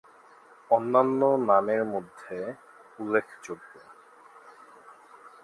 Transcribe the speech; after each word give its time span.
অন্যান্য 0.69 1.21
নামের 1.47 1.81
মধ্যে 1.85 2.37
উল্লেখযোগ্য। 2.99 3.71